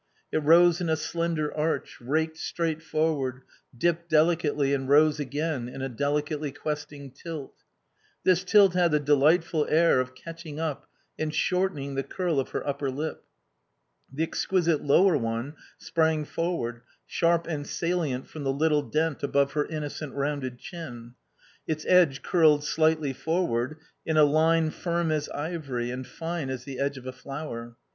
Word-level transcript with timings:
It 0.31 0.39
rose 0.39 0.81
in 0.81 0.89
a 0.89 0.95
slender 0.97 1.55
arch, 1.55 2.01
raked 2.01 2.37
straight 2.37 2.81
forward, 2.81 3.43
dipped 3.77 4.09
delicately 4.09 4.73
and 4.73 4.89
rose 4.89 5.19
again 5.19 5.69
in 5.69 5.83
a 5.83 5.89
delicately 5.89 6.51
questing 6.51 7.11
tilt. 7.11 7.53
This 8.23 8.43
tilt 8.43 8.73
had 8.73 8.89
the 8.89 8.99
delightful 8.99 9.67
air 9.69 9.99
of 9.99 10.15
catching 10.15 10.59
up 10.59 10.89
and 11.19 11.31
shortening 11.31 11.93
the 11.93 12.01
curl 12.01 12.39
of 12.39 12.49
her 12.49 12.65
upper 12.67 12.89
lip. 12.89 13.23
The 14.11 14.23
exquisite 14.23 14.81
lower 14.83 15.15
one 15.17 15.53
sprang 15.77 16.25
forward, 16.25 16.81
sharp 17.05 17.45
and 17.45 17.67
salient 17.67 18.27
from 18.27 18.43
the 18.43 18.51
little 18.51 18.81
dent 18.81 19.21
above 19.21 19.51
her 19.51 19.67
innocent, 19.67 20.15
rounded 20.15 20.57
chin. 20.57 21.13
Its 21.67 21.85
edge 21.87 22.23
curled 22.23 22.63
slightly 22.63 23.13
forward 23.13 23.77
in 24.03 24.17
a 24.17 24.23
line 24.23 24.71
firm 24.71 25.11
as 25.11 25.29
ivory 25.29 25.91
and 25.91 26.07
fine 26.07 26.49
as 26.49 26.63
the 26.63 26.79
edge 26.79 26.97
of 26.97 27.05
a 27.05 27.13
flower. 27.13 27.75